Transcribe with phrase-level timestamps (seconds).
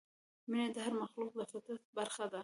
[0.49, 2.39] مینه د هر مخلوق د فطرت برخه ده.